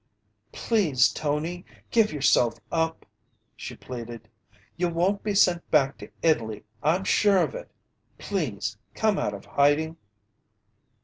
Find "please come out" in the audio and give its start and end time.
8.17-9.35